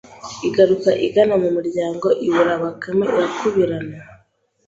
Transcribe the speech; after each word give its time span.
igaruka 0.47 0.89
igana 1.05 1.35
mu 1.43 1.49
muryango, 1.55 2.07
ibura 2.25 2.53
Bakame 2.61 3.05
irakubirana 3.13 3.97